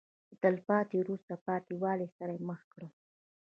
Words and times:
د 0.29 0.31
تلپاتې 0.43 0.95
وروسته 1.01 1.33
پاتې 1.45 1.73
والي 1.81 2.07
سره 2.17 2.31
یې 2.35 2.41
مخ 2.49 2.61
کړل. 2.73 2.89